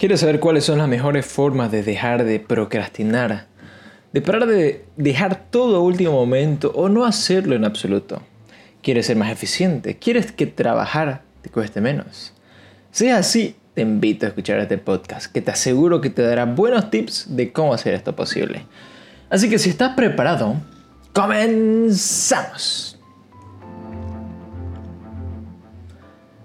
¿Quieres 0.00 0.20
saber 0.20 0.40
cuáles 0.40 0.64
son 0.64 0.78
las 0.78 0.88
mejores 0.88 1.26
formas 1.26 1.70
de 1.70 1.82
dejar 1.82 2.24
de 2.24 2.40
procrastinar? 2.40 3.48
De 4.14 4.22
parar 4.22 4.46
de 4.46 4.86
dejar 4.96 5.50
todo 5.50 5.76
a 5.76 5.80
último 5.80 6.12
momento 6.12 6.72
o 6.74 6.88
no 6.88 7.04
hacerlo 7.04 7.54
en 7.54 7.66
absoluto. 7.66 8.22
¿Quieres 8.82 9.04
ser 9.04 9.18
más 9.18 9.30
eficiente? 9.30 9.98
¿Quieres 9.98 10.32
que 10.32 10.46
trabajar 10.46 11.20
te 11.42 11.50
cueste 11.50 11.82
menos? 11.82 12.32
Si 12.90 13.08
es 13.08 13.12
así, 13.12 13.56
te 13.74 13.82
invito 13.82 14.24
a 14.24 14.30
escuchar 14.30 14.58
este 14.60 14.78
podcast 14.78 15.30
que 15.30 15.42
te 15.42 15.50
aseguro 15.50 16.00
que 16.00 16.08
te 16.08 16.22
dará 16.22 16.46
buenos 16.46 16.88
tips 16.88 17.36
de 17.36 17.52
cómo 17.52 17.74
hacer 17.74 17.92
esto 17.92 18.16
posible. 18.16 18.64
Así 19.28 19.50
que 19.50 19.58
si 19.58 19.68
estás 19.68 19.94
preparado, 19.96 20.56
comenzamos. 21.12 22.89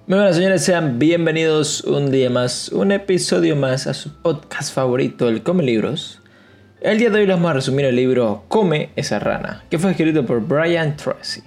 Muy 0.08 0.20
buenas 0.20 0.36
señores, 0.36 0.64
sean 0.64 1.00
bienvenidos 1.00 1.82
un 1.82 2.12
día 2.12 2.30
más, 2.30 2.70
un 2.70 2.92
episodio 2.92 3.56
más 3.56 3.88
a 3.88 3.96
su 3.96 4.14
podcast 4.14 4.72
favorito, 4.72 5.28
el 5.28 5.42
Come 5.42 5.64
Libros. 5.64 6.22
El 6.80 7.00
día 7.00 7.10
de 7.10 7.22
hoy 7.22 7.26
les 7.26 7.36
vamos 7.36 7.50
a 7.50 7.56
resumir 7.56 7.86
el 7.86 7.96
libro 7.96 8.44
Come 8.48 8.92
esa 8.96 9.18
rana, 9.18 9.64
que 9.68 9.80
fue 9.80 9.90
escrito 9.90 10.24
por 10.24 10.42
Brian 10.42 10.96
Tracy. 10.96 11.42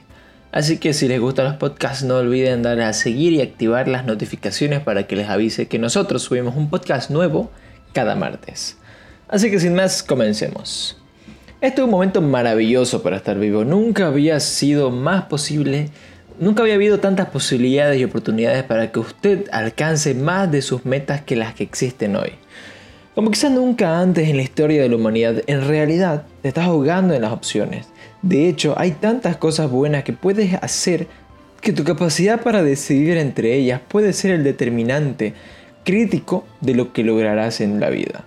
Así 0.50 0.78
que 0.78 0.92
si 0.92 1.06
les 1.06 1.20
gustan 1.20 1.44
los 1.44 1.54
podcasts 1.54 2.02
no 2.02 2.16
olviden 2.16 2.64
darle 2.64 2.82
a 2.82 2.94
seguir 2.94 3.32
y 3.32 3.42
activar 3.42 3.86
las 3.86 4.04
notificaciones 4.04 4.80
para 4.80 5.06
que 5.06 5.14
les 5.14 5.28
avise 5.28 5.68
que 5.68 5.78
nosotros 5.78 6.22
subimos 6.22 6.56
un 6.56 6.68
podcast 6.68 7.10
nuevo 7.10 7.52
cada 7.92 8.16
martes. 8.16 8.76
Así 9.28 9.52
que 9.52 9.60
sin 9.60 9.76
más, 9.76 10.02
comencemos. 10.02 10.96
Este 11.60 11.80
es 11.80 11.84
un 11.84 11.90
momento 11.90 12.20
maravilloso 12.22 13.04
para 13.04 13.18
estar 13.18 13.38
vivo. 13.38 13.64
Nunca 13.64 14.08
había 14.08 14.40
sido 14.40 14.90
más 14.90 15.26
posible 15.26 15.90
Nunca 16.40 16.62
había 16.62 16.74
habido 16.74 17.00
tantas 17.00 17.30
posibilidades 17.30 17.98
y 17.98 18.04
oportunidades 18.04 18.62
para 18.62 18.92
que 18.92 19.00
usted 19.00 19.46
alcance 19.50 20.14
más 20.14 20.50
de 20.50 20.62
sus 20.62 20.84
metas 20.84 21.22
que 21.22 21.34
las 21.34 21.54
que 21.54 21.64
existen 21.64 22.14
hoy. 22.14 22.32
Como 23.16 23.32
quizás 23.32 23.50
nunca 23.50 23.98
antes 23.98 24.28
en 24.28 24.36
la 24.36 24.42
historia 24.42 24.80
de 24.80 24.88
la 24.88 24.94
humanidad, 24.94 25.42
en 25.48 25.66
realidad 25.66 26.26
te 26.42 26.48
estás 26.48 26.66
ahogando 26.66 27.14
en 27.14 27.22
las 27.22 27.32
opciones. 27.32 27.88
De 28.22 28.48
hecho, 28.48 28.78
hay 28.78 28.92
tantas 28.92 29.36
cosas 29.36 29.68
buenas 29.68 30.04
que 30.04 30.12
puedes 30.12 30.54
hacer 30.54 31.08
que 31.60 31.72
tu 31.72 31.82
capacidad 31.82 32.40
para 32.40 32.62
decidir 32.62 33.16
entre 33.16 33.54
ellas 33.54 33.80
puede 33.88 34.12
ser 34.12 34.30
el 34.30 34.44
determinante 34.44 35.34
crítico 35.84 36.46
de 36.60 36.74
lo 36.74 36.92
que 36.92 37.02
lograrás 37.02 37.60
en 37.60 37.80
la 37.80 37.90
vida. 37.90 38.24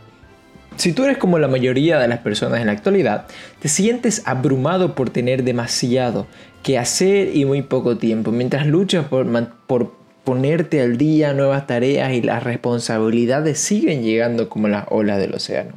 Si 0.76 0.94
tú 0.94 1.04
eres 1.04 1.18
como 1.18 1.38
la 1.38 1.48
mayoría 1.48 2.00
de 2.00 2.08
las 2.08 2.20
personas 2.20 2.60
en 2.60 2.68
la 2.68 2.74
actualidad, 2.74 3.28
te 3.60 3.68
sientes 3.68 4.24
abrumado 4.26 4.96
por 4.96 5.10
tener 5.10 5.44
demasiado 5.44 6.28
que 6.64 6.78
hacer 6.78 7.36
y 7.36 7.46
muy 7.46 7.62
poco 7.62 7.98
tiempo, 7.98 8.32
mientras 8.32 8.68
luchas 8.68 9.06
por, 9.08 9.28
por 9.68 9.92
ponerte 10.24 10.82
al 10.82 10.98
día 10.98 11.34
nuevas 11.34 11.68
tareas 11.68 12.14
y 12.14 12.22
las 12.22 12.44
responsabilidades 12.44 13.60
siguen 13.60 14.04
llegando 14.04 14.50
como 14.50 14.68
las 14.68 14.86
olas 14.90 15.20
del 15.20 15.34
océano. 15.34 15.74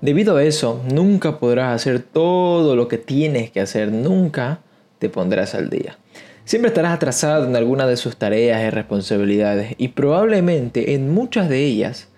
Debido 0.00 0.36
a 0.36 0.44
eso, 0.44 0.82
nunca 0.92 1.38
podrás 1.38 1.74
hacer 1.74 2.00
todo 2.00 2.74
lo 2.74 2.88
que 2.88 2.98
tienes 2.98 3.50
que 3.50 3.60
hacer, 3.60 3.92
nunca 3.92 4.60
te 4.98 5.08
pondrás 5.08 5.54
al 5.54 5.70
día. 5.70 5.96
Siempre 6.44 6.68
estarás 6.68 6.92
atrasado 6.92 7.46
en 7.46 7.54
alguna 7.54 7.86
de 7.86 7.96
sus 7.96 8.16
tareas 8.16 8.62
y 8.64 8.70
responsabilidades 8.70 9.74
y 9.78 9.88
probablemente 9.88 10.94
en 10.94 11.10
muchas 11.10 11.48
de 11.48 11.64
ellas. 11.64 12.08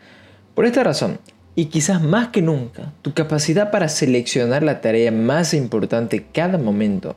Por 0.54 0.64
esta 0.64 0.82
razón, 0.82 1.18
y 1.56 1.66
quizás 1.66 2.02
más 2.02 2.28
que 2.28 2.42
nunca, 2.42 2.92
tu 3.02 3.14
capacidad 3.14 3.70
para 3.70 3.88
seleccionar 3.88 4.62
la 4.62 4.80
tarea 4.80 5.12
más 5.12 5.54
importante 5.54 6.26
cada 6.32 6.58
momento 6.58 7.16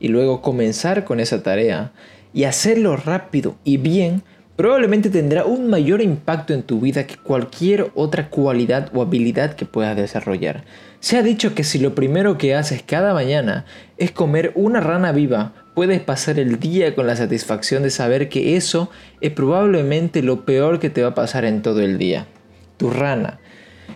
y 0.00 0.08
luego 0.08 0.40
comenzar 0.40 1.04
con 1.04 1.20
esa 1.20 1.42
tarea 1.42 1.92
y 2.32 2.44
hacerlo 2.44 2.96
rápido 2.96 3.56
y 3.62 3.76
bien, 3.76 4.22
probablemente 4.56 5.10
tendrá 5.10 5.44
un 5.44 5.68
mayor 5.68 6.00
impacto 6.00 6.54
en 6.54 6.62
tu 6.62 6.80
vida 6.80 7.06
que 7.06 7.16
cualquier 7.16 7.90
otra 7.94 8.28
cualidad 8.30 8.90
o 8.94 9.02
habilidad 9.02 9.54
que 9.54 9.66
puedas 9.66 9.96
desarrollar. 9.96 10.64
Se 11.00 11.18
ha 11.18 11.22
dicho 11.22 11.54
que 11.54 11.64
si 11.64 11.78
lo 11.78 11.94
primero 11.94 12.38
que 12.38 12.54
haces 12.54 12.82
cada 12.82 13.12
mañana 13.12 13.66
es 13.98 14.10
comer 14.10 14.52
una 14.54 14.80
rana 14.80 15.12
viva, 15.12 15.52
puedes 15.74 16.00
pasar 16.00 16.38
el 16.38 16.58
día 16.58 16.94
con 16.94 17.06
la 17.06 17.16
satisfacción 17.16 17.82
de 17.82 17.90
saber 17.90 18.28
que 18.28 18.56
eso 18.56 18.90
es 19.20 19.32
probablemente 19.32 20.22
lo 20.22 20.44
peor 20.44 20.80
que 20.80 20.90
te 20.90 21.02
va 21.02 21.08
a 21.08 21.14
pasar 21.14 21.44
en 21.44 21.62
todo 21.62 21.80
el 21.82 21.98
día. 21.98 22.26
Tu 22.78 22.90
rana 22.90 23.40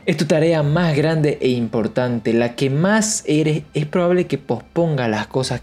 es 0.07 0.17
tu 0.17 0.25
tarea 0.25 0.63
más 0.63 0.97
grande 0.97 1.39
e 1.41 1.49
importante, 1.49 2.33
la 2.33 2.55
que 2.55 2.71
más 2.71 3.25
eres, 3.27 3.63
es 3.75 3.87
probable 3.87 4.27
que 4.27 4.39
posponga 4.39 5.09
las 5.09 5.27
cosas 5.27 5.63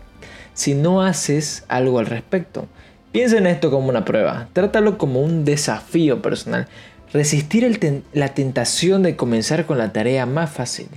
si 0.53 0.73
no 0.73 1.01
haces 1.01 1.63
algo 1.67 1.99
al 1.99 2.05
respecto. 2.05 2.67
Piensa 3.11 3.37
en 3.37 3.47
esto 3.47 3.71
como 3.71 3.89
una 3.89 4.05
prueba, 4.05 4.47
trátalo 4.53 4.97
como 4.97 5.21
un 5.21 5.45
desafío 5.45 6.21
personal, 6.21 6.67
resistir 7.11 7.79
la 8.13 8.33
tentación 8.33 9.03
de 9.03 9.15
comenzar 9.15 9.65
con 9.65 9.77
la 9.77 9.93
tarea 9.93 10.25
más 10.25 10.51
fácil. 10.51 10.87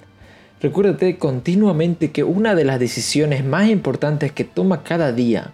Recuérdate 0.60 1.16
continuamente 1.18 2.10
que 2.10 2.24
una 2.24 2.54
de 2.54 2.64
las 2.64 2.80
decisiones 2.80 3.44
más 3.44 3.68
importantes 3.68 4.32
que 4.32 4.44
toma 4.44 4.82
cada 4.82 5.12
día 5.12 5.52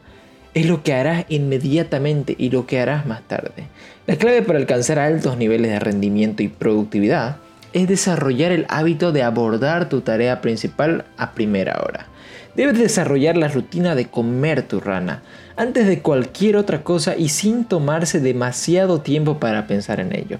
es 0.54 0.66
lo 0.66 0.82
que 0.82 0.94
harás 0.94 1.26
inmediatamente 1.28 2.34
y 2.38 2.48
lo 2.50 2.66
que 2.66 2.80
harás 2.80 3.04
más 3.04 3.22
tarde. 3.22 3.68
La 4.06 4.16
clave 4.16 4.42
para 4.42 4.58
alcanzar 4.58 4.98
altos 4.98 5.36
niveles 5.36 5.70
de 5.70 5.80
rendimiento 5.80 6.42
y 6.42 6.48
productividad 6.48 7.36
es 7.74 7.88
desarrollar 7.88 8.52
el 8.52 8.64
hábito 8.70 9.12
de 9.12 9.22
abordar 9.22 9.88
tu 9.88 10.00
tarea 10.00 10.40
principal 10.40 11.04
a 11.18 11.32
primera 11.32 11.82
hora. 11.84 12.06
Debes 12.54 12.78
desarrollar 12.78 13.36
la 13.36 13.48
rutina 13.48 13.96
de 13.96 14.06
comer 14.06 14.62
tu 14.62 14.80
rana 14.80 15.22
antes 15.56 15.86
de 15.88 16.00
cualquier 16.00 16.56
otra 16.56 16.84
cosa 16.84 17.16
y 17.16 17.28
sin 17.28 17.64
tomarse 17.64 18.20
demasiado 18.20 19.00
tiempo 19.00 19.38
para 19.40 19.66
pensar 19.66 19.98
en 19.98 20.14
ello. 20.14 20.38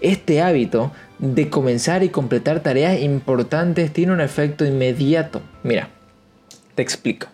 Este 0.00 0.40
hábito 0.40 0.90
de 1.18 1.50
comenzar 1.50 2.02
y 2.02 2.08
completar 2.08 2.60
tareas 2.60 2.98
importantes 3.00 3.92
tiene 3.92 4.12
un 4.12 4.22
efecto 4.22 4.64
inmediato. 4.64 5.42
Mira, 5.62 5.90
te 6.74 6.80
explico. 6.80 7.26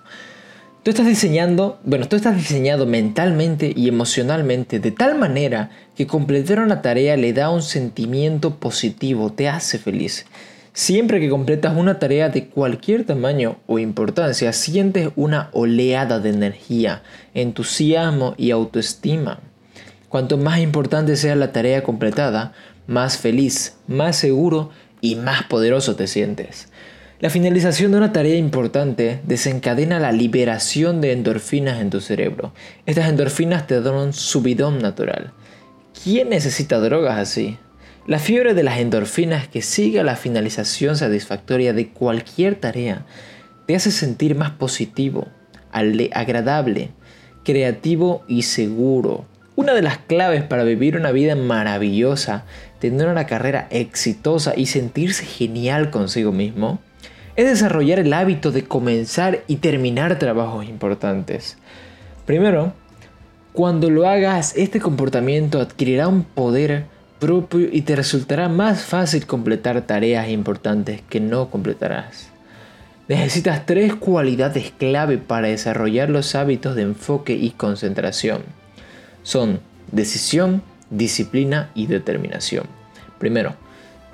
Tú 0.86 0.90
estás 0.90 1.08
diseñando, 1.08 1.80
bueno, 1.82 2.06
tú 2.06 2.14
estás 2.14 2.36
diseñado 2.36 2.86
mentalmente 2.86 3.72
y 3.74 3.88
emocionalmente 3.88 4.78
de 4.78 4.92
tal 4.92 5.18
manera 5.18 5.70
que 5.96 6.06
completar 6.06 6.60
una 6.60 6.80
tarea 6.80 7.16
le 7.16 7.32
da 7.32 7.50
un 7.50 7.62
sentimiento 7.62 8.60
positivo, 8.60 9.32
te 9.32 9.48
hace 9.48 9.80
feliz. 9.80 10.26
Siempre 10.72 11.18
que 11.18 11.28
completas 11.28 11.76
una 11.76 11.98
tarea 11.98 12.28
de 12.28 12.46
cualquier 12.46 13.02
tamaño 13.02 13.56
o 13.66 13.80
importancia, 13.80 14.52
sientes 14.52 15.08
una 15.16 15.50
oleada 15.54 16.20
de 16.20 16.30
energía, 16.30 17.02
entusiasmo 17.34 18.34
y 18.36 18.52
autoestima. 18.52 19.40
Cuanto 20.08 20.38
más 20.38 20.60
importante 20.60 21.16
sea 21.16 21.34
la 21.34 21.50
tarea 21.50 21.82
completada, 21.82 22.52
más 22.86 23.18
feliz, 23.18 23.76
más 23.88 24.14
seguro 24.14 24.70
y 25.00 25.16
más 25.16 25.42
poderoso 25.48 25.96
te 25.96 26.06
sientes. 26.06 26.68
La 27.18 27.30
finalización 27.30 27.92
de 27.92 27.96
una 27.96 28.12
tarea 28.12 28.36
importante 28.36 29.20
desencadena 29.24 29.98
la 29.98 30.12
liberación 30.12 31.00
de 31.00 31.12
endorfinas 31.12 31.80
en 31.80 31.88
tu 31.88 32.02
cerebro. 32.02 32.52
Estas 32.84 33.08
endorfinas 33.08 33.66
te 33.66 33.80
dan 33.80 33.94
un 33.94 34.12
subidón 34.12 34.80
natural. 34.80 35.32
¿Quién 36.04 36.28
necesita 36.28 36.78
drogas 36.78 37.16
así? 37.16 37.56
La 38.06 38.18
fiebre 38.18 38.52
de 38.52 38.62
las 38.62 38.80
endorfinas 38.80 39.48
que 39.48 39.62
sigue 39.62 39.98
a 39.98 40.04
la 40.04 40.16
finalización 40.16 40.98
satisfactoria 40.98 41.72
de 41.72 41.88
cualquier 41.88 42.56
tarea 42.56 43.06
te 43.66 43.74
hace 43.74 43.92
sentir 43.92 44.34
más 44.34 44.50
positivo, 44.50 45.26
agradable, 45.72 46.90
creativo 47.44 48.24
y 48.28 48.42
seguro. 48.42 49.24
Una 49.56 49.72
de 49.72 49.80
las 49.80 49.96
claves 49.96 50.42
para 50.42 50.64
vivir 50.64 50.98
una 50.98 51.12
vida 51.12 51.34
maravillosa, 51.34 52.44
tener 52.78 53.08
una 53.08 53.24
carrera 53.24 53.68
exitosa 53.70 54.52
y 54.54 54.66
sentirse 54.66 55.24
genial 55.24 55.90
consigo 55.90 56.30
mismo 56.30 56.78
es 57.36 57.46
desarrollar 57.46 57.98
el 57.98 58.12
hábito 58.12 58.50
de 58.50 58.64
comenzar 58.64 59.44
y 59.46 59.56
terminar 59.56 60.18
trabajos 60.18 60.64
importantes. 60.66 61.58
Primero, 62.24 62.72
cuando 63.52 63.90
lo 63.90 64.08
hagas, 64.08 64.56
este 64.56 64.80
comportamiento 64.80 65.60
adquirirá 65.60 66.08
un 66.08 66.24
poder 66.24 66.86
propio 67.18 67.68
y 67.70 67.82
te 67.82 67.96
resultará 67.96 68.48
más 68.48 68.84
fácil 68.84 69.26
completar 69.26 69.82
tareas 69.82 70.28
importantes 70.28 71.02
que 71.08 71.20
no 71.20 71.50
completarás. 71.50 72.30
Necesitas 73.08 73.66
tres 73.66 73.94
cualidades 73.94 74.72
clave 74.76 75.18
para 75.18 75.48
desarrollar 75.48 76.10
los 76.10 76.34
hábitos 76.34 76.74
de 76.74 76.82
enfoque 76.82 77.34
y 77.34 77.50
concentración. 77.50 78.42
Son 79.22 79.60
decisión, 79.92 80.62
disciplina 80.90 81.70
y 81.74 81.86
determinación. 81.86 82.66
Primero, 83.18 83.54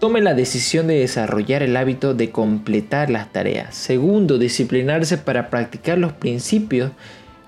Tome 0.02 0.20
la 0.20 0.34
decisión 0.34 0.88
de 0.88 0.98
desarrollar 0.98 1.62
el 1.62 1.76
hábito 1.76 2.12
de 2.12 2.32
completar 2.32 3.08
las 3.08 3.30
tareas. 3.30 3.76
Segundo, 3.76 4.36
disciplinarse 4.36 5.16
para 5.16 5.48
practicar 5.48 5.96
los 5.96 6.12
principios 6.12 6.90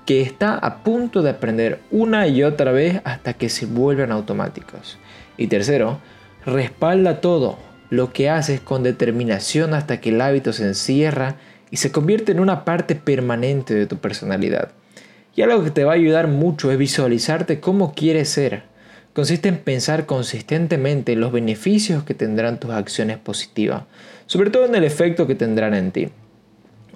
que 0.06 0.22
está 0.22 0.54
a 0.54 0.84
punto 0.84 1.22
de 1.22 1.30
aprender 1.30 1.80
una 1.90 2.28
y 2.28 2.44
otra 2.44 2.70
vez 2.70 3.00
hasta 3.02 3.32
que 3.32 3.48
se 3.48 3.66
vuelvan 3.66 4.12
automáticos. 4.12 4.98
Y 5.36 5.48
tercero, 5.48 5.98
respalda 6.46 7.20
todo 7.20 7.58
lo 7.90 8.12
que 8.12 8.30
haces 8.30 8.60
con 8.60 8.84
determinación 8.84 9.74
hasta 9.74 10.00
que 10.00 10.10
el 10.10 10.20
hábito 10.20 10.52
se 10.52 10.62
encierra 10.62 11.34
y 11.72 11.78
se 11.78 11.90
convierte 11.90 12.30
en 12.30 12.38
una 12.38 12.64
parte 12.64 12.94
permanente 12.94 13.74
de 13.74 13.86
tu 13.86 13.96
personalidad. 13.96 14.70
Y 15.34 15.42
algo 15.42 15.64
que 15.64 15.72
te 15.72 15.82
va 15.82 15.90
a 15.90 15.96
ayudar 15.96 16.28
mucho 16.28 16.70
es 16.70 16.78
visualizarte 16.78 17.58
cómo 17.58 17.94
quieres 17.94 18.28
ser 18.28 18.62
consiste 19.14 19.48
en 19.48 19.58
pensar 19.58 20.06
consistentemente 20.06 21.12
en 21.12 21.20
los 21.20 21.32
beneficios 21.32 22.02
que 22.02 22.14
tendrán 22.14 22.60
tus 22.60 22.72
acciones 22.72 23.16
positivas, 23.16 23.84
sobre 24.26 24.50
todo 24.50 24.66
en 24.66 24.74
el 24.74 24.84
efecto 24.84 25.26
que 25.26 25.36
tendrán 25.36 25.72
en 25.72 25.92
ti. 25.92 26.08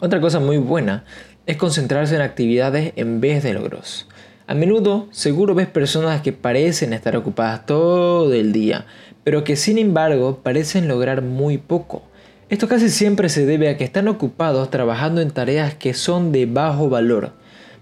Otra 0.01 0.21
cosa 0.21 0.41
muy 0.41 0.59
buena 0.59 1.05
es 1.47 1.57
concentrarse 1.57 2.17
en 2.17 2.21
actividades 2.21 2.93
en 2.97 3.21
vez 3.21 3.43
de 3.43 3.55
logros. 3.55 4.07
A 4.49 4.55
menudo 4.55 5.09
seguro 5.13 5.55
ves 5.55 5.69
personas 5.69 6.21
que 6.21 6.33
parecen 6.33 6.93
estar 6.93 7.17
ocupadas 7.17 7.67
todo 7.67 8.33
el 8.35 8.53
día, 8.53 8.87
pero 9.23 9.45
que 9.45 9.57
sin 9.57 9.79
embargo 9.79 10.41
parecen 10.43 10.89
lograr 10.89 11.23
muy 11.23 11.59
poco. 11.59 12.03
Esto 12.49 12.67
casi 12.67 12.89
siempre 12.89 13.29
se 13.29 13.47
debe 13.47 13.69
a 13.69 13.77
que 13.77 13.85
están 13.85 14.09
ocupados 14.09 14.71
trabajando 14.71 15.21
en 15.21 15.31
tareas 15.31 15.75
que 15.75 15.95
son 15.95 16.33
de 16.33 16.47
bajo 16.47 16.89
valor, 16.89 17.33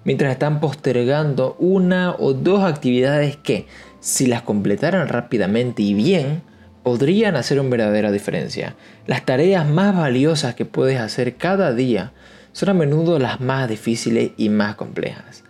mientras 0.07 0.33
están 0.33 0.61
postergando 0.61 1.57
una 1.59 2.15
o 2.19 2.33
dos 2.33 2.63
actividades 2.63 3.37
que, 3.37 3.67
si 3.99 4.27
las 4.27 4.43
completaran 4.43 5.09
rápidamente 5.09 5.83
y 5.83 5.95
bien, 5.95 6.43
podrían 6.85 7.35
hacer 7.35 7.59
una 7.59 7.71
verdadera 7.71 8.13
diferencia. 8.13 8.77
Las 9.09 9.27
tareas 9.27 9.69
más 9.69 9.97
valiosas 9.97 10.55
que 10.55 10.65
puedes 10.65 11.01
hacer 11.01 11.35
cada 11.35 11.75
día 11.75 12.13
son 12.53 12.69
a 12.69 12.75
menudo 12.75 13.19
las 13.19 13.41
más 13.41 13.69
difíciles 13.69 14.31
y 14.37 14.49
más 14.49 14.77
complejas. 14.77 15.43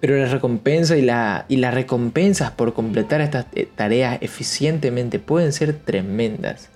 Pero 0.00 0.16
la 0.16 0.26
recompensa 0.26 0.96
y, 0.96 1.02
la, 1.02 1.44
y 1.48 1.56
las 1.56 1.72
recompensas 1.72 2.50
por 2.50 2.74
completar 2.74 3.20
estas 3.20 3.46
eh, 3.54 3.68
tareas 3.76 4.18
eficientemente 4.22 5.20
pueden 5.20 5.52
ser 5.52 5.72
tremendas. 5.72 6.70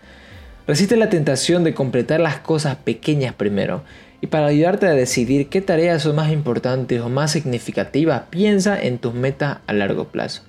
Resiste 0.68 0.96
la 0.96 1.10
tentación 1.10 1.64
de 1.64 1.74
completar 1.74 2.20
las 2.20 2.38
cosas 2.38 2.76
pequeñas 2.76 3.34
primero 3.34 3.82
y 4.24 4.26
para 4.26 4.46
ayudarte 4.46 4.86
a 4.86 4.94
decidir 4.94 5.50
qué 5.50 5.60
tareas 5.60 6.04
son 6.04 6.16
más 6.16 6.32
importantes 6.32 6.98
o 7.02 7.10
más 7.10 7.32
significativas, 7.32 8.22
piensa 8.30 8.80
en 8.80 8.96
tus 8.96 9.12
metas 9.12 9.58
a 9.66 9.74
largo 9.74 10.06
plazo. 10.06 10.40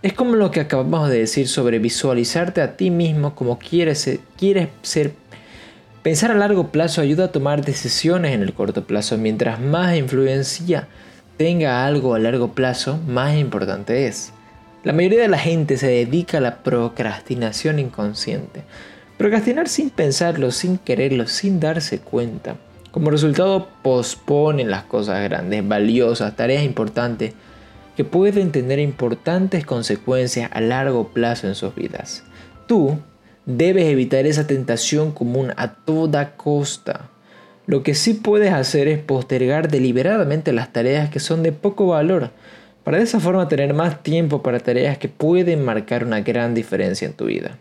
Es 0.00 0.14
como 0.14 0.34
lo 0.34 0.50
que 0.50 0.60
acabamos 0.60 1.10
de 1.10 1.18
decir 1.18 1.46
sobre 1.46 1.78
visualizarte 1.78 2.62
a 2.62 2.78
ti 2.78 2.90
mismo 2.90 3.34
como 3.34 3.58
quieres 3.58 4.18
ser. 4.80 5.12
Pensar 6.02 6.30
a 6.30 6.36
largo 6.36 6.68
plazo 6.68 7.02
ayuda 7.02 7.26
a 7.26 7.30
tomar 7.30 7.62
decisiones 7.62 8.32
en 8.32 8.40
el 8.40 8.54
corto 8.54 8.84
plazo. 8.84 9.18
Mientras 9.18 9.60
más 9.60 9.94
influencia 9.94 10.88
tenga 11.36 11.84
algo 11.84 12.14
a 12.14 12.18
largo 12.18 12.54
plazo, 12.54 12.98
más 13.06 13.36
importante 13.36 14.06
es. 14.06 14.32
La 14.84 14.94
mayoría 14.94 15.20
de 15.20 15.28
la 15.28 15.38
gente 15.38 15.76
se 15.76 15.88
dedica 15.88 16.38
a 16.38 16.40
la 16.40 16.62
procrastinación 16.62 17.78
inconsciente. 17.78 18.62
Procrastinar 19.18 19.68
sin 19.68 19.90
pensarlo, 19.90 20.50
sin 20.50 20.78
quererlo, 20.78 21.26
sin 21.26 21.60
darse 21.60 21.98
cuenta. 21.98 22.56
Como 22.90 23.10
resultado 23.10 23.68
posponen 23.82 24.70
las 24.70 24.84
cosas 24.84 25.22
grandes, 25.22 25.66
valiosas, 25.66 26.36
tareas 26.36 26.64
importantes 26.64 27.34
que 27.96 28.04
pueden 28.04 28.50
tener 28.52 28.78
importantes 28.78 29.66
consecuencias 29.66 30.50
a 30.54 30.60
largo 30.60 31.08
plazo 31.08 31.46
en 31.48 31.54
sus 31.54 31.74
vidas. 31.74 32.24
Tú 32.66 32.98
debes 33.44 33.86
evitar 33.86 34.26
esa 34.26 34.46
tentación 34.46 35.12
común 35.12 35.52
a 35.56 35.74
toda 35.74 36.36
costa. 36.36 37.10
Lo 37.66 37.82
que 37.82 37.94
sí 37.94 38.14
puedes 38.14 38.52
hacer 38.52 38.88
es 38.88 38.98
postergar 38.98 39.70
deliberadamente 39.70 40.52
las 40.52 40.72
tareas 40.72 41.10
que 41.10 41.20
son 41.20 41.42
de 41.42 41.52
poco 41.52 41.88
valor, 41.88 42.30
para 42.84 42.96
de 42.96 43.04
esa 43.04 43.20
forma 43.20 43.48
tener 43.48 43.74
más 43.74 44.02
tiempo 44.02 44.42
para 44.42 44.60
tareas 44.60 44.96
que 44.96 45.08
pueden 45.08 45.62
marcar 45.62 46.04
una 46.04 46.20
gran 46.20 46.54
diferencia 46.54 47.06
en 47.06 47.12
tu 47.12 47.26
vida. 47.26 47.58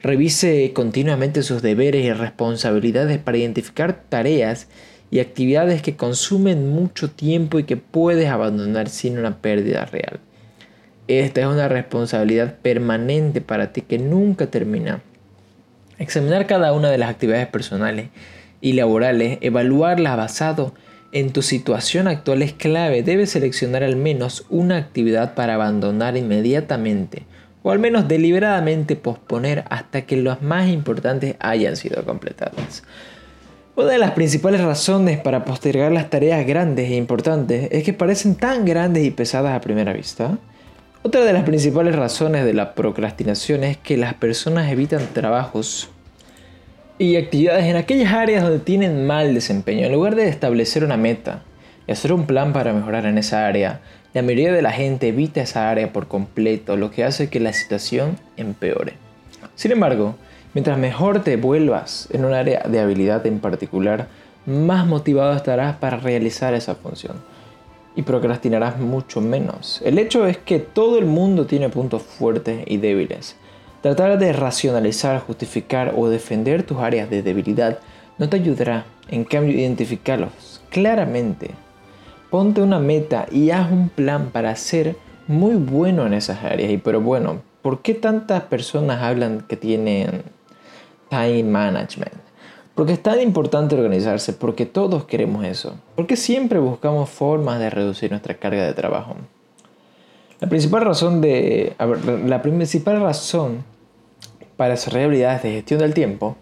Revise 0.00 0.72
continuamente 0.74 1.42
sus 1.42 1.60
deberes 1.60 2.04
y 2.04 2.12
responsabilidades 2.12 3.18
para 3.18 3.38
identificar 3.38 4.04
tareas 4.08 4.68
y 5.10 5.18
actividades 5.18 5.82
que 5.82 5.96
consumen 5.96 6.70
mucho 6.70 7.10
tiempo 7.10 7.58
y 7.58 7.64
que 7.64 7.76
puedes 7.76 8.28
abandonar 8.28 8.88
sin 8.90 9.18
una 9.18 9.38
pérdida 9.38 9.86
real. 9.86 10.20
Esta 11.08 11.40
es 11.40 11.46
una 11.48 11.66
responsabilidad 11.68 12.58
permanente 12.62 13.40
para 13.40 13.72
ti 13.72 13.80
que 13.80 13.98
nunca 13.98 14.46
termina. 14.46 15.02
Examinar 15.98 16.46
cada 16.46 16.72
una 16.74 16.90
de 16.90 16.98
las 16.98 17.10
actividades 17.10 17.48
personales 17.48 18.10
y 18.60 18.74
laborales, 18.74 19.38
evaluarlas 19.40 20.16
basado 20.16 20.74
en 21.10 21.32
tu 21.32 21.42
situación 21.42 22.06
actual 22.06 22.42
es 22.42 22.52
clave. 22.52 23.02
Debes 23.02 23.30
seleccionar 23.30 23.82
al 23.82 23.96
menos 23.96 24.46
una 24.48 24.76
actividad 24.76 25.34
para 25.34 25.54
abandonar 25.54 26.16
inmediatamente 26.16 27.24
o 27.62 27.70
al 27.70 27.78
menos 27.78 28.08
deliberadamente 28.08 28.96
posponer 28.96 29.64
hasta 29.70 30.02
que 30.02 30.16
las 30.16 30.42
más 30.42 30.68
importantes 30.68 31.36
hayan 31.40 31.76
sido 31.76 32.04
completadas. 32.04 32.82
Una 33.78 33.90
de 33.90 33.98
las 33.98 34.10
principales 34.10 34.60
razones 34.60 35.20
para 35.20 35.44
postergar 35.44 35.92
las 35.92 36.10
tareas 36.10 36.44
grandes 36.44 36.90
e 36.90 36.96
importantes 36.96 37.68
es 37.70 37.84
que 37.84 37.92
parecen 37.92 38.34
tan 38.34 38.64
grandes 38.64 39.04
y 39.04 39.12
pesadas 39.12 39.54
a 39.54 39.60
primera 39.60 39.92
vista. 39.92 40.36
Otra 41.02 41.24
de 41.24 41.32
las 41.32 41.44
principales 41.44 41.94
razones 41.94 42.44
de 42.44 42.54
la 42.54 42.74
procrastinación 42.74 43.62
es 43.62 43.76
que 43.76 43.96
las 43.96 44.14
personas 44.14 44.72
evitan 44.72 45.06
trabajos 45.12 45.90
y 46.98 47.14
actividades 47.14 47.66
en 47.66 47.76
aquellas 47.76 48.12
áreas 48.12 48.42
donde 48.42 48.58
tienen 48.58 49.06
mal 49.06 49.32
desempeño. 49.32 49.86
En 49.86 49.92
lugar 49.92 50.16
de 50.16 50.28
establecer 50.28 50.82
una 50.82 50.96
meta 50.96 51.44
y 51.86 51.92
hacer 51.92 52.12
un 52.12 52.26
plan 52.26 52.52
para 52.52 52.72
mejorar 52.72 53.06
en 53.06 53.16
esa 53.16 53.46
área, 53.46 53.80
la 54.14 54.22
mayoría 54.22 54.52
de 54.52 54.62
la 54.62 54.72
gente 54.72 55.08
evita 55.08 55.42
esa 55.42 55.70
área 55.70 55.92
por 55.92 56.08
completo, 56.08 56.76
lo 56.76 56.90
que 56.90 57.04
hace 57.04 57.28
que 57.28 57.40
la 57.40 57.52
situación 57.52 58.16
empeore. 58.36 58.94
Sin 59.54 59.72
embargo, 59.72 60.16
Mientras 60.54 60.78
mejor 60.78 61.22
te 61.22 61.36
vuelvas 61.36 62.08
en 62.10 62.24
un 62.24 62.32
área 62.32 62.62
de 62.66 62.80
habilidad 62.80 63.26
en 63.26 63.38
particular, 63.38 64.08
más 64.46 64.86
motivado 64.86 65.36
estarás 65.36 65.76
para 65.76 65.98
realizar 65.98 66.54
esa 66.54 66.74
función 66.74 67.16
y 67.94 68.02
procrastinarás 68.02 68.78
mucho 68.80 69.20
menos. 69.20 69.82
El 69.84 69.98
hecho 69.98 70.26
es 70.26 70.38
que 70.38 70.58
todo 70.58 70.98
el 70.98 71.04
mundo 71.04 71.46
tiene 71.46 71.68
puntos 71.68 72.02
fuertes 72.02 72.64
y 72.66 72.78
débiles. 72.78 73.36
Tratar 73.82 74.18
de 74.18 74.32
racionalizar, 74.32 75.20
justificar 75.20 75.92
o 75.96 76.08
defender 76.08 76.62
tus 76.62 76.78
áreas 76.78 77.10
de 77.10 77.22
debilidad 77.22 77.78
no 78.16 78.28
te 78.28 78.36
ayudará, 78.36 78.86
en 79.10 79.24
cambio 79.24 79.56
identificarlos 79.56 80.62
claramente. 80.70 81.50
Ponte 82.30 82.60
una 82.62 82.78
meta 82.78 83.26
y 83.30 83.50
haz 83.50 83.70
un 83.70 83.88
plan 83.88 84.30
para 84.30 84.54
ser 84.56 84.96
muy 85.26 85.54
bueno 85.54 86.06
en 86.06 86.14
esas 86.14 86.44
áreas. 86.44 86.70
Y 86.70 86.78
pero 86.78 87.00
bueno, 87.00 87.42
¿por 87.62 87.82
qué 87.82 87.94
tantas 87.94 88.42
personas 88.44 89.02
hablan 89.02 89.42
que 89.48 89.56
tienen 89.56 90.22
time 91.08 91.44
management. 91.44 92.14
Porque 92.74 92.92
es 92.92 93.02
tan 93.02 93.20
importante 93.20 93.74
organizarse, 93.74 94.32
porque 94.32 94.64
todos 94.64 95.04
queremos 95.04 95.44
eso, 95.44 95.74
porque 95.96 96.16
siempre 96.16 96.60
buscamos 96.60 97.10
formas 97.10 97.58
de 97.58 97.70
reducir 97.70 98.10
nuestra 98.10 98.34
carga 98.34 98.64
de 98.64 98.72
trabajo. 98.72 99.16
La 100.40 100.48
principal 100.48 100.82
razón, 100.84 101.20
de, 101.20 101.74
la 102.26 102.40
principal 102.40 103.00
razón 103.00 103.64
para 104.56 104.70
desarrollar 104.70 105.06
habilidades 105.06 105.42
de 105.42 105.52
gestión 105.52 105.80
del 105.80 105.94
tiempo 105.94 106.36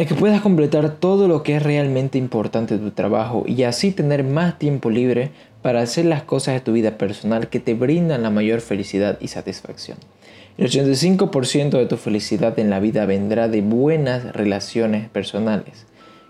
es 0.00 0.06
que 0.06 0.14
puedas 0.14 0.40
completar 0.40 0.94
todo 0.94 1.28
lo 1.28 1.42
que 1.42 1.56
es 1.56 1.62
realmente 1.62 2.16
importante 2.16 2.78
de 2.78 2.82
tu 2.82 2.90
trabajo 2.92 3.44
y 3.46 3.64
así 3.64 3.92
tener 3.92 4.24
más 4.24 4.58
tiempo 4.58 4.88
libre 4.88 5.30
para 5.60 5.82
hacer 5.82 6.06
las 6.06 6.22
cosas 6.22 6.54
de 6.54 6.60
tu 6.60 6.72
vida 6.72 6.96
personal 6.96 7.50
que 7.50 7.60
te 7.60 7.74
brindan 7.74 8.22
la 8.22 8.30
mayor 8.30 8.62
felicidad 8.62 9.18
y 9.20 9.28
satisfacción. 9.28 9.98
El 10.56 10.70
85% 10.70 11.72
de 11.72 11.84
tu 11.84 11.98
felicidad 11.98 12.58
en 12.58 12.70
la 12.70 12.80
vida 12.80 13.04
vendrá 13.04 13.48
de 13.48 13.60
buenas 13.60 14.32
relaciones 14.32 15.10
personales 15.10 15.84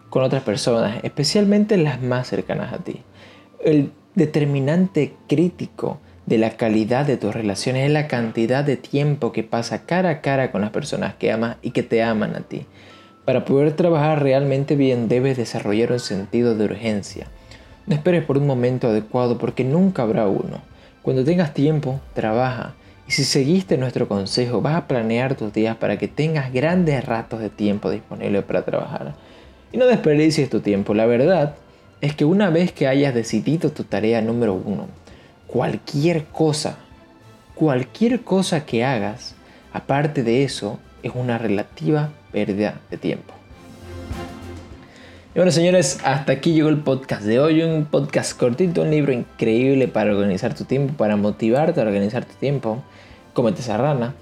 con 0.08 0.24
otras 0.24 0.42
personas, 0.42 0.98
especialmente 1.04 1.76
las 1.76 2.02
más 2.02 2.26
cercanas 2.26 2.72
a 2.72 2.78
ti. 2.78 3.02
El 3.64 3.92
determinante 4.16 5.14
crítico 5.28 6.00
de 6.26 6.38
la 6.38 6.56
calidad 6.56 7.06
de 7.06 7.18
tus 7.18 7.32
relaciones 7.32 7.86
es 7.86 7.92
la 7.92 8.08
cantidad 8.08 8.64
de 8.64 8.76
tiempo 8.76 9.30
que 9.30 9.44
pasa 9.44 9.86
cara 9.86 10.10
a 10.10 10.20
cara 10.22 10.50
con 10.50 10.60
las 10.60 10.70
personas 10.70 11.14
que 11.14 11.30
amas 11.30 11.58
y 11.62 11.70
que 11.70 11.84
te 11.84 12.02
aman 12.02 12.34
a 12.34 12.40
ti. 12.40 12.66
Para 13.30 13.44
poder 13.44 13.76
trabajar 13.76 14.24
realmente 14.24 14.74
bien 14.74 15.06
debes 15.06 15.36
desarrollar 15.36 15.92
un 15.92 16.00
sentido 16.00 16.56
de 16.56 16.64
urgencia. 16.64 17.28
No 17.86 17.94
esperes 17.94 18.24
por 18.24 18.36
un 18.38 18.44
momento 18.44 18.88
adecuado 18.88 19.38
porque 19.38 19.62
nunca 19.62 20.02
habrá 20.02 20.26
uno. 20.26 20.60
Cuando 21.02 21.22
tengas 21.22 21.54
tiempo, 21.54 22.00
trabaja 22.12 22.74
y 23.06 23.12
si 23.12 23.22
seguiste 23.22 23.78
nuestro 23.78 24.08
consejo, 24.08 24.60
vas 24.60 24.74
a 24.74 24.88
planear 24.88 25.36
tus 25.36 25.52
días 25.52 25.76
para 25.76 25.96
que 25.96 26.08
tengas 26.08 26.52
grandes 26.52 27.04
ratos 27.04 27.38
de 27.38 27.50
tiempo 27.50 27.88
disponible 27.88 28.42
para 28.42 28.64
trabajar. 28.64 29.14
Y 29.70 29.76
no 29.76 29.86
desperdicies 29.86 30.50
tu 30.50 30.58
tiempo. 30.58 30.92
La 30.92 31.06
verdad 31.06 31.54
es 32.00 32.16
que 32.16 32.24
una 32.24 32.50
vez 32.50 32.72
que 32.72 32.88
hayas 32.88 33.14
decidido 33.14 33.70
tu 33.70 33.84
tarea 33.84 34.20
número 34.22 34.54
uno, 34.54 34.88
cualquier 35.46 36.24
cosa, 36.24 36.78
cualquier 37.54 38.22
cosa 38.22 38.66
que 38.66 38.84
hagas, 38.84 39.36
aparte 39.72 40.24
de 40.24 40.42
eso, 40.42 40.80
es 41.04 41.12
una 41.14 41.38
relativa 41.38 42.10
pérdida 42.32 42.80
de 42.90 42.96
tiempo. 42.96 43.34
Y 45.32 45.38
bueno, 45.38 45.52
señores, 45.52 46.00
hasta 46.02 46.32
aquí 46.32 46.52
llegó 46.52 46.70
el 46.70 46.78
podcast 46.78 47.22
de 47.22 47.38
hoy. 47.38 47.62
Un 47.62 47.84
podcast 47.84 48.36
cortito, 48.36 48.82
un 48.82 48.90
libro 48.90 49.12
increíble 49.12 49.86
para 49.86 50.10
organizar 50.10 50.54
tu 50.54 50.64
tiempo, 50.64 50.94
para 50.96 51.16
motivarte 51.16 51.80
a 51.80 51.84
organizar 51.84 52.24
tu 52.24 52.34
tiempo. 52.34 52.82
Comete 53.32 53.60
esa 53.60 53.76
rana. 53.76 54.12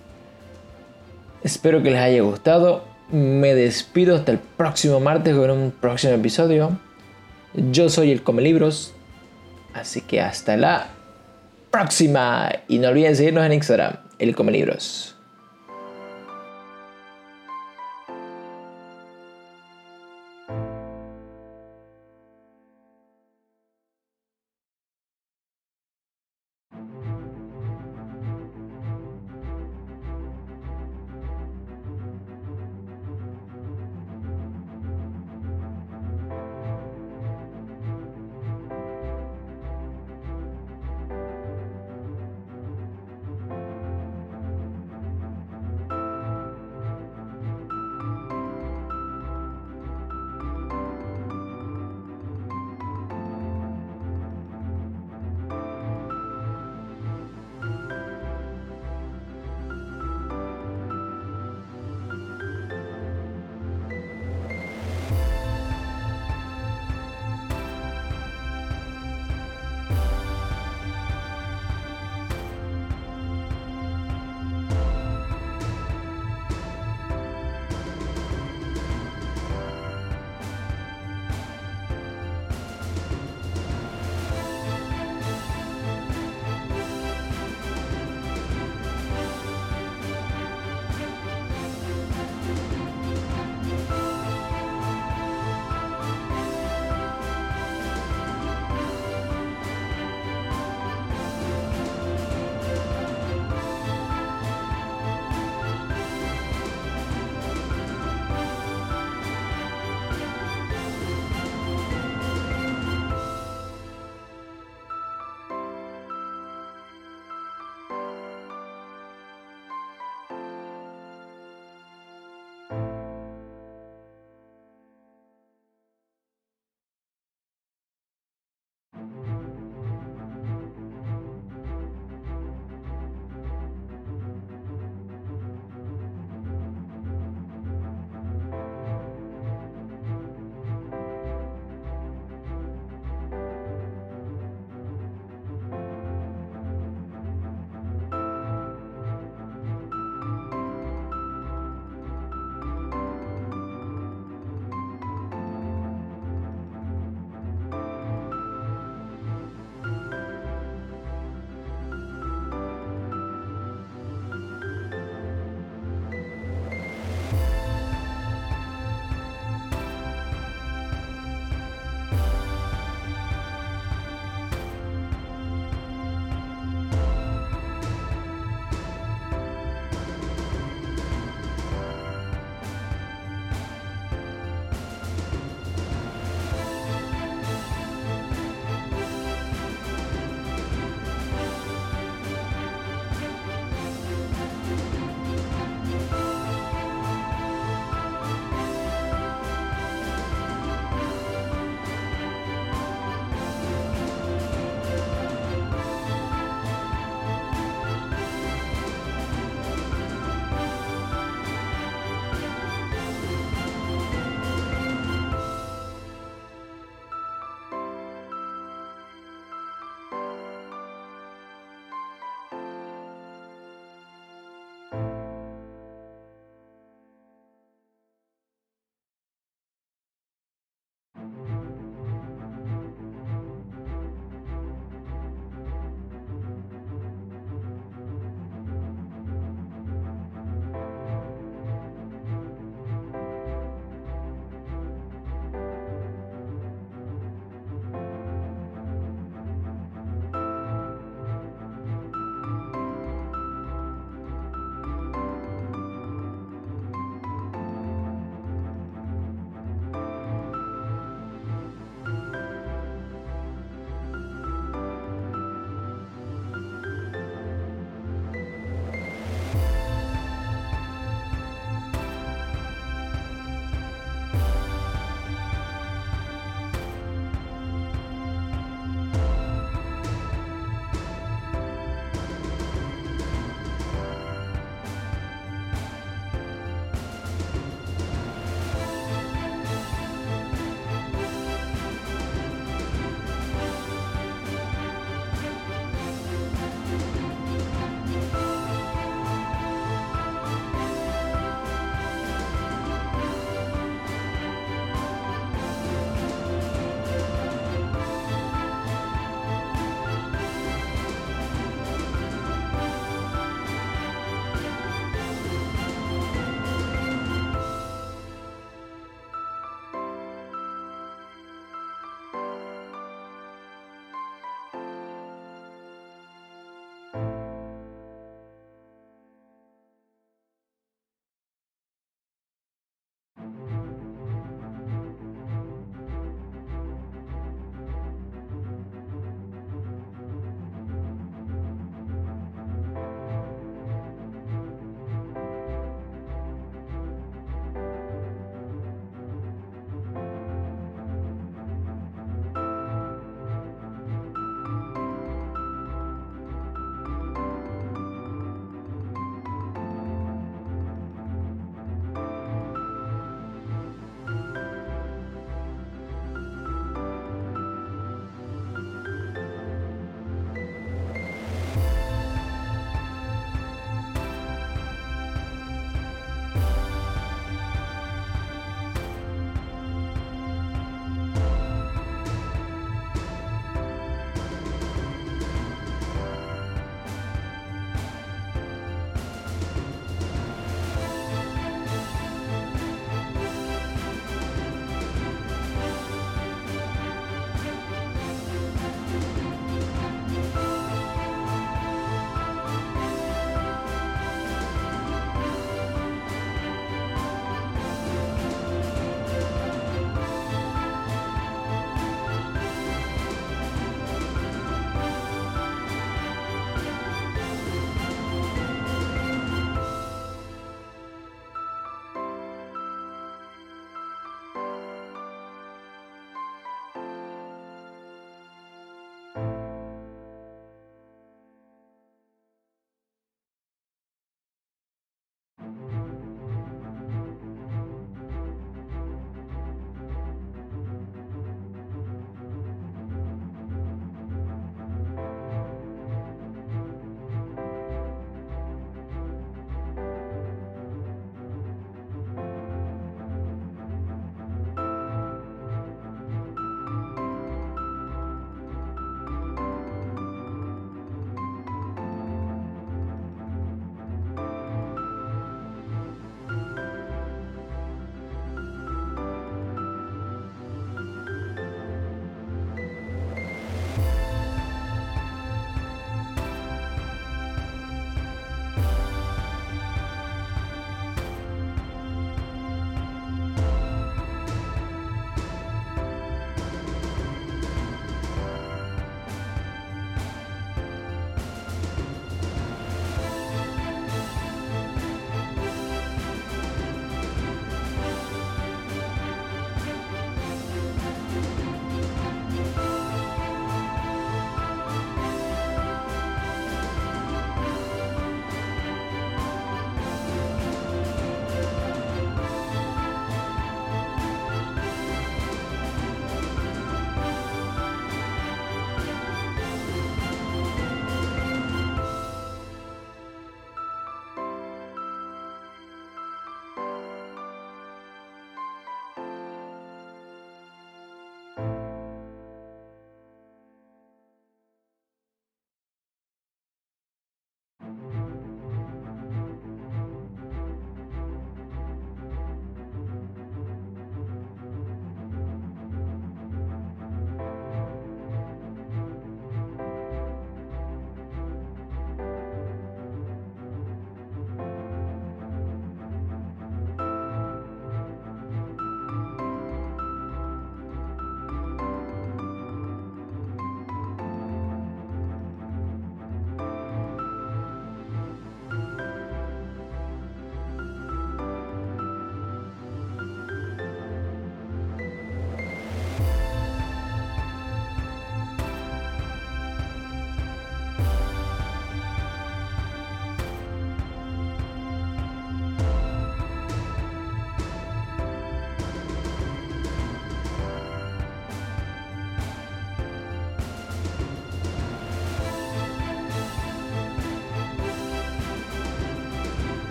Espero 1.43 1.83
que 1.83 1.91
les 1.91 2.01
haya 2.01 2.21
gustado. 2.21 2.85
Me 3.11 3.55
despido 3.55 4.17
hasta 4.17 4.33
el 4.33 4.39
próximo 4.39 5.01
martes 5.01 5.35
con 5.35 5.51
un 5.51 5.71
próximo 5.71 6.13
episodio. 6.13 6.79
Yo 7.55 7.89
soy 7.89 8.13
el 8.13 8.23
Come 8.23 8.43
Libros. 8.43 8.93
Así 9.73 10.03
que 10.03 10.21
hasta 10.21 10.59
la 10.59 10.89
próxima. 11.71 12.51
Y 12.69 12.81
no 12.81 12.89
olviden 12.89 13.17
seguirnos 13.17 13.47
en 13.47 13.55
Instagram, 13.55 13.95
el 14.19 14.37
Come 14.37 14.53
Libros. 14.53 15.18